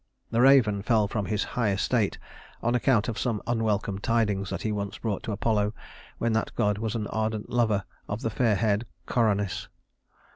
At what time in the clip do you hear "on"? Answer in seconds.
2.63-2.73